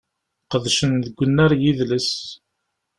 [0.51, 2.11] Qedcen deg unnar n yidles.